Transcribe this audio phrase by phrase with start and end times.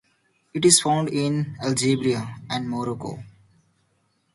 [0.55, 3.23] It is found in Algeria and Morocco.